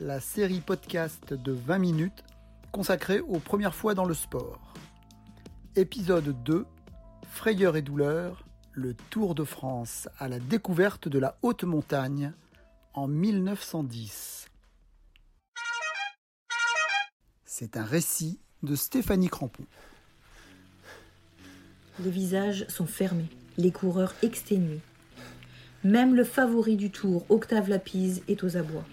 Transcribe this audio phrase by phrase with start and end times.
[0.00, 2.24] la série podcast de 20 minutes
[2.72, 4.74] consacrée aux premières fois dans le sport.
[5.76, 6.64] Épisode 2
[7.30, 12.32] Frayeur et douleur, le Tour de France à la découverte de la haute montagne
[12.94, 14.48] en 1910.
[17.44, 19.64] C'est un récit de Stéphanie Crampon.
[22.02, 23.28] Les visages sont fermés,
[23.58, 24.80] les coureurs exténués.
[25.84, 28.84] Même le favori du tour, Octave Lapise, est aux abois.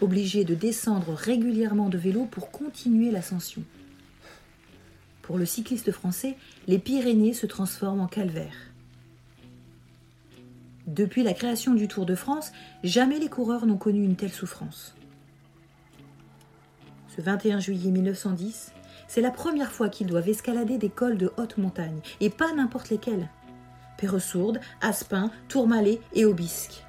[0.00, 3.62] Obligé de descendre régulièrement de vélo pour continuer l'ascension.
[5.22, 6.36] Pour le cycliste français,
[6.68, 8.54] les Pyrénées se transforment en calvaire.
[10.86, 12.50] Depuis la création du Tour de France,
[12.82, 14.94] jamais les coureurs n'ont connu une telle souffrance.
[17.14, 18.72] Ce 21 juillet 1910,
[19.06, 22.88] c'est la première fois qu'ils doivent escalader des cols de haute montagne, et pas n'importe
[22.88, 23.28] lesquels.
[23.98, 26.84] Péressourde, Aspin, Tourmalet et Aubisque.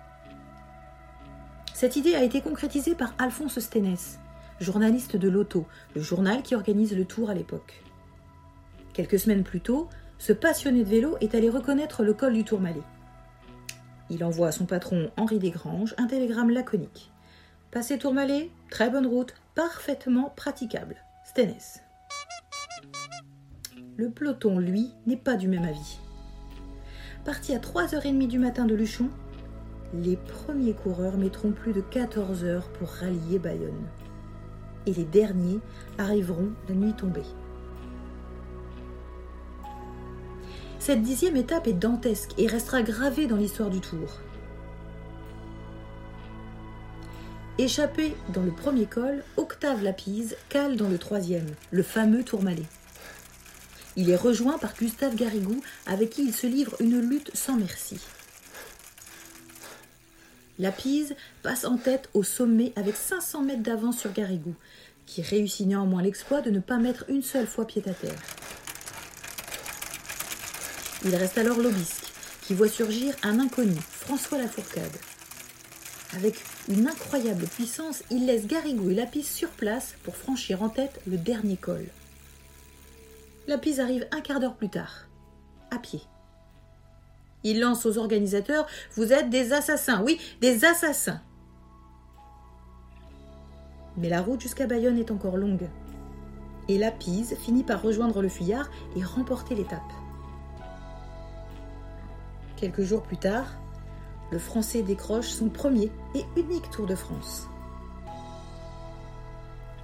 [1.79, 4.19] Cette idée a été concrétisée par Alphonse Stenès,
[4.59, 7.81] journaliste de l'Auto, le journal qui organise le tour à l'époque.
[8.91, 12.83] Quelques semaines plus tôt, ce passionné de vélo est allé reconnaître le col du Tourmalet.
[14.09, 17.13] Il envoie à son patron Henri Desgranges un télégramme laconique.
[17.71, 20.97] Passé Tourmalet, très bonne route, parfaitement praticable.
[21.23, 21.81] Stenès.
[23.95, 25.99] Le peloton, lui, n'est pas du même avis.
[27.23, 29.09] Parti à 3h30 du matin de Luchon,
[29.93, 33.87] les premiers coureurs mettront plus de 14 heures pour rallier Bayonne.
[34.85, 35.59] Et les derniers
[35.97, 37.25] arriveront la nuit tombée.
[40.79, 44.19] Cette dixième étape est dantesque et restera gravée dans l'histoire du Tour.
[47.57, 52.63] Échappé dans le premier col, Octave Lapise cale dans le troisième, le fameux Tourmalet.
[53.97, 57.99] Il est rejoint par Gustave Garrigou, avec qui il se livre une lutte sans merci.
[60.59, 64.53] Lapise passe en tête au sommet avec 500 mètres d'avance sur Garrigou,
[65.05, 68.21] qui réussit néanmoins l'exploit de ne pas mettre une seule fois pied à terre.
[71.05, 72.11] Il reste alors l'Obisque,
[72.41, 74.97] qui voit surgir un inconnu, François Lafourcade.
[76.13, 76.35] Avec
[76.67, 81.17] une incroyable puissance, il laisse Garrigou et Lapise sur place pour franchir en tête le
[81.17, 81.85] dernier col.
[83.47, 85.05] Lapise arrive un quart d'heure plus tard,
[85.71, 86.01] à pied.
[87.43, 91.21] Il lance aux organisateurs Vous êtes des assassins, oui, des assassins
[93.97, 95.69] Mais la route jusqu'à Bayonne est encore longue.
[96.67, 99.79] Et Lapise finit par rejoindre le fuyard et remporter l'étape.
[102.57, 103.53] Quelques jours plus tard,
[104.31, 107.47] le Français décroche son premier et unique Tour de France.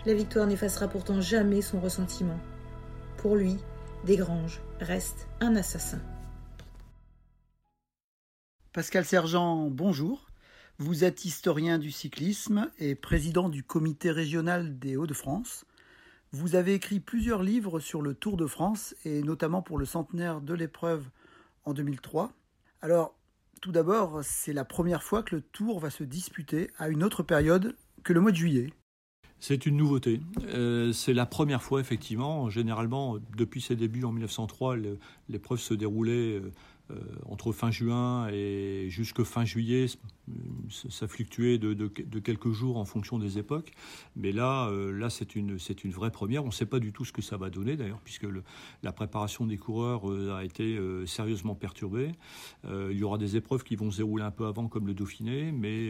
[0.06, 2.38] La victoire n'effacera pourtant jamais son ressentiment.
[3.18, 3.58] Pour lui,
[4.06, 6.00] Desgranges reste un assassin.
[8.76, 10.28] Pascal Sergent, bonjour.
[10.80, 15.64] Vous êtes historien du cyclisme et président du comité régional des Hauts-de-France.
[16.34, 20.42] Vous avez écrit plusieurs livres sur le Tour de France et notamment pour le centenaire
[20.42, 21.08] de l'épreuve
[21.64, 22.34] en 2003.
[22.82, 23.18] Alors,
[23.62, 27.24] tout d'abord, c'est la première fois que le Tour va se disputer à une autre
[27.24, 28.74] période que le mois de juillet.
[29.40, 30.20] C'est une nouveauté.
[30.48, 32.50] Euh, c'est la première fois, effectivement.
[32.50, 34.76] Généralement, depuis ses débuts en 1903,
[35.30, 36.52] l'épreuve se déroulait euh,
[37.28, 39.88] entre fin juin et jusque fin juillet,
[40.90, 43.72] ça fluctuait de, de, quelques jours en fonction des époques.
[44.16, 46.44] Mais là, euh, là c'est une, une vraie première.
[46.44, 48.28] On ne sait pas du tout ce que ça va donner d'ailleurs, puisque
[48.84, 52.12] la préparation des coureurs euh, a été sérieusement perturbée.
[52.66, 55.52] il y aura des épreuves qui vont se dérouler un peu avant, comme le Dauphiné,
[55.52, 55.90] mais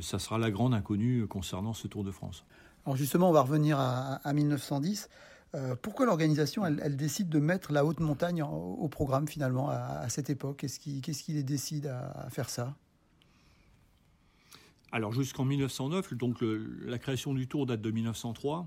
[0.00, 2.44] ça sera la grande inconnue concernant ce Tour de France.
[2.86, 5.08] Alors justement, on va revenir à 1910.
[5.54, 10.28] Euh, pourquoi l'organisation, elle, décide de mettre la haute montagne au programme finalement à, cette
[10.28, 10.58] époque?
[10.58, 12.74] Qu'est-ce qui, les décide à, faire ça?
[14.90, 18.66] Alors jusqu'en 1909, donc la création du Tour date de 1903.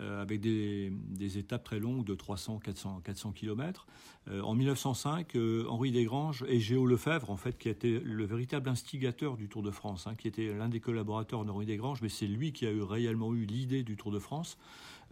[0.00, 0.90] Euh, avec des,
[1.38, 3.86] étapes très longues de 300, 400, 400 km.
[4.28, 9.36] en 1905, euh, Henri Desgranges et Géo Lefebvre, en fait, qui était le véritable instigateur
[9.36, 12.52] du Tour de France, hein, qui était l'un des collaborateurs d'Henri Desgranges, mais c'est lui
[12.52, 14.58] qui a réellement eu l'idée du Tour de France.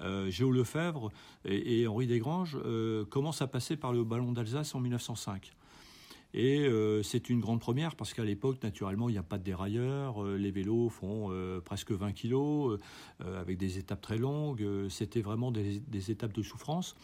[0.01, 1.13] Euh, Géo Lefebvre
[1.45, 2.59] et, Henri Desgranges
[3.09, 5.53] commencent à passer par le ballon d'Alsace en 1905.
[6.35, 9.45] Et euh, c'est une grande première parce qu'à l'époque, naturellement, il n'y a pas de
[9.45, 10.25] dérailleur.
[10.25, 12.79] Euh, les vélos font euh, presque 20 kilos
[13.21, 14.67] avec des étapes très longues.
[14.89, 16.97] C'était vraiment des, étapes de souffrance.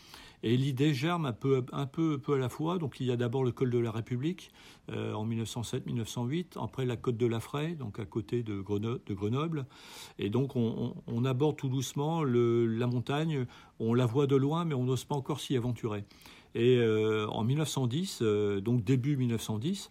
[0.42, 2.78] Et l'idée germe un peu, un peu, peu à la fois.
[2.78, 4.50] Donc il y a d'abord le col de la République
[4.88, 9.66] en 1907-1908, après la côte de la Fraye, donc à côté de Grenoble.
[10.18, 13.46] Et donc on, aborde tout doucement la montagne.
[13.78, 16.04] On la voit de loin, mais on n'ose pas encore s'y aventurer.
[16.54, 19.90] Et euh, en 1910, euh, donc début 1910,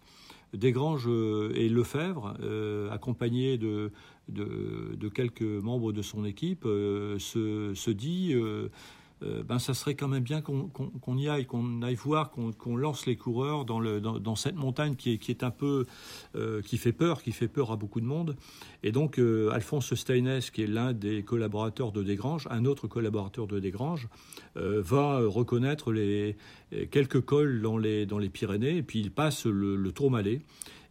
[0.54, 2.34] Desgranges euh, et Lefebvre,
[2.90, 3.92] accompagnés de,
[5.14, 8.34] quelques membres de son équipe, se, se, dit
[9.22, 13.06] euh, ben, ça serait quand même bien qu'on y aille, qu'on aille voir, qu'on lance
[13.06, 15.86] les coureurs dans, cette montagne qui est, un peu,
[16.36, 18.36] euh, qui fait peur, qui fait peur à beaucoup de monde.
[18.82, 23.46] Et donc, euh, Alphonse Steines, qui est l'un des collaborateurs de Desgranges, un autre collaborateur
[23.46, 24.08] de Desgranges,
[24.56, 26.36] va reconnaître les,
[26.90, 30.40] quelques cols dans les, dans les Pyrénées, et puis il passe le, le Tourmalet.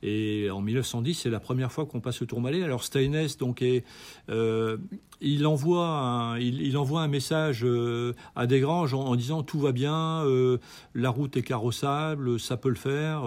[0.03, 2.63] Et en 1910, c'est la première fois qu'on passe le Tourmalet.
[2.63, 3.63] Alors Steines, donc,
[4.29, 4.77] euh,
[5.21, 9.71] il, envoie un, il, envoie un message euh, à Desgranges en, en, disant tout va
[9.71, 10.59] bien, euh,
[10.94, 13.23] la route est carrossable, ça peut le faire.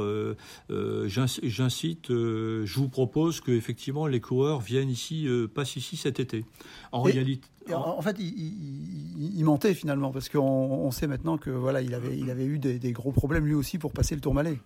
[1.08, 6.44] J'incite, je vous propose que effectivement les coureurs viennent ici, passent ici cet été.
[6.92, 7.48] En réalité.
[7.72, 12.78] En, fait, il, mentait finalement parce qu'on sait maintenant que voilà, il avait, eu des,
[12.78, 14.58] des, gros problèmes lui aussi pour passer le Tourmalet.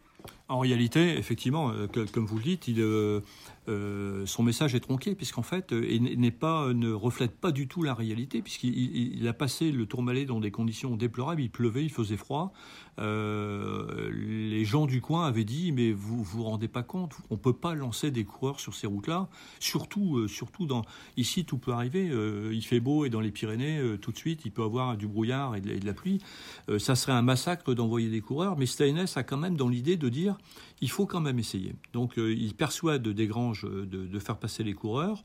[0.48, 3.20] En réalité, effectivement, euh, comme vous le dites, il, euh,
[3.68, 7.82] euh, son message est tronqué, puisqu'en fait, il n'est pas, ne reflète pas du tout
[7.82, 11.40] la réalité, puisqu'il a passé le Tourmalet dans des conditions déplorables.
[11.40, 12.52] Il pleuvait, il faisait froid.
[12.98, 17.74] les gens du coin avaient dit, mais vous vous rendez pas compte, on peut pas
[17.74, 19.28] lancer des coureurs sur ces routes-là.
[19.60, 20.82] Surtout, surtout dans
[21.16, 22.10] ici, tout peut arriver.
[22.52, 25.56] il fait beau et dans les Pyrénées, tout de suite, il peut avoir du brouillard
[25.56, 26.20] et de, et de la pluie.
[26.78, 28.56] ça serait un massacre d'envoyer des coureurs.
[28.58, 30.36] Mais Steines a quand même dans l'idée de dire
[30.84, 31.74] il faut quand même essayer.
[31.94, 35.24] Donc euh, il persuade Desgranges de, de, faire passer les coureurs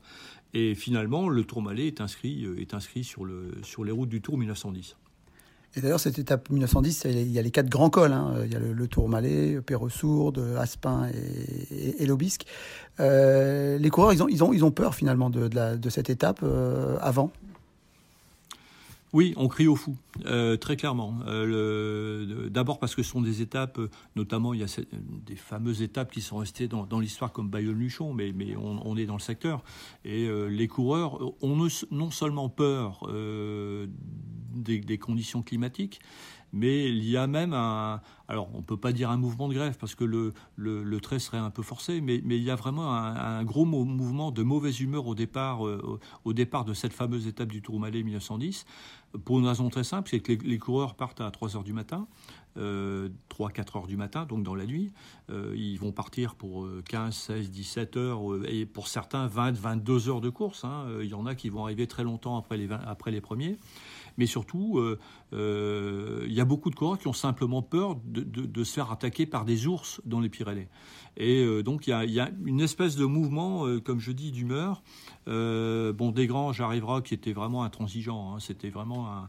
[0.54, 4.22] et finalement le Tourmalet est inscrit, euh, est inscrit sur, le, sur les routes du
[4.22, 4.96] Tour 1910.
[5.76, 8.12] Et d'ailleurs, cette étape 1910, il y a les quatre grands cols.
[8.12, 8.36] Hein.
[8.44, 12.08] Il y a le, Tourmalet, Perresourde, Aspin et, et.
[12.98, 16.42] Euh, les coureurs, ils ont, ils, ont, ils ont peur finalement de, de, cette étape
[17.00, 17.30] avant?
[19.12, 19.96] Oui, on crie au fou,
[20.26, 21.18] euh, très clairement.
[21.26, 23.80] Euh, d'abord parce que ce sont des étapes,
[24.14, 28.32] notamment il y a des fameuses étapes qui sont restées dans, l'histoire comme Bayonne-Luchon, mais,
[28.56, 29.64] on, est dans le secteur.
[30.04, 33.08] Et euh, les coureurs ont non seulement peur
[34.54, 36.00] des, conditions climatiques,
[36.52, 39.54] mais il y a même un, alors on ne peut pas dire un mouvement de
[39.54, 43.44] grève parce que le, trait serait un peu forcé, mais, il y a vraiment un,
[43.44, 48.02] gros mouvement de mauvaise humeur au départ, au départ de cette fameuse étape du Tourmalet
[48.02, 48.64] 1910,
[49.24, 52.06] pour une raison très simple, c'est que les, coureurs partent à 3 heures du matin,
[52.56, 54.92] euh, 3-4 heures du matin, donc dans la nuit.
[55.30, 60.08] Euh, ils vont partir pour 15, 16, 17 heures, euh, et pour certains 20, 22
[60.08, 60.64] heures de course.
[60.64, 60.86] Hein.
[61.00, 63.56] Il y en a qui vont arriver très longtemps après les, après les premiers.
[64.18, 64.78] Mais surtout,
[65.32, 69.24] euh, il y a beaucoup de coureurs qui ont simplement peur de, se faire attaquer
[69.24, 70.68] par des ours dans les Pyrénées.
[71.16, 74.82] Et donc il y, a, une espèce de mouvement, comme je dis, d'humeur.
[75.26, 78.34] bon, Desgranges arrivera qui était vraiment intransigeant.
[78.34, 78.40] Hein.
[78.40, 79.28] C'était vraiment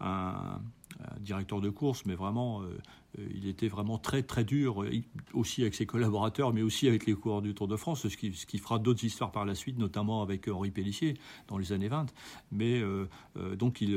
[0.00, 0.60] un,
[1.20, 2.66] directeur de course, mais vraiment, euh,
[3.18, 4.90] euh, il était vraiment très très dur, euh,
[5.34, 8.58] aussi avec ses collaborateurs, mais aussi avec les coureurs du Tour de France, ce qui,
[8.58, 11.14] fera d'autres histoires par la suite, notamment avec Henri Pellissier
[11.48, 12.06] dans les années 20.
[12.52, 12.82] Mais
[13.56, 13.96] donc il,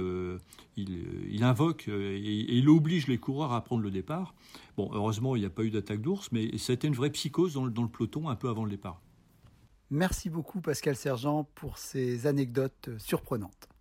[1.41, 4.33] invoque et, il oblige les coureurs à prendre le départ.
[4.77, 7.83] Bon, heureusement, il n'y a pas eu d'attaque d'ours, mais c'était une vraie psychose dans
[7.83, 9.01] le peloton un peu avant le départ.
[9.89, 13.72] Merci beaucoup Pascal Sergent pour ces anecdotes surprenantes.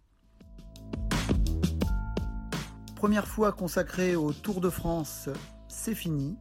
[3.03, 5.29] Première fois consacrée au Tour de France,
[5.67, 6.39] c'est fini.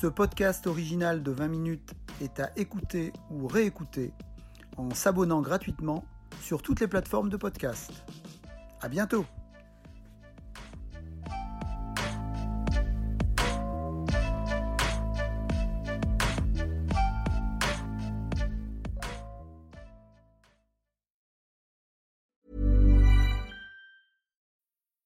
[0.00, 1.92] Ce podcast original de 20 minutes
[2.22, 4.14] est à écouter ou réécouter
[4.78, 6.06] en s'abonnant gratuitement
[6.40, 7.92] sur toutes les plateformes de podcast.
[8.80, 9.26] À bientôt!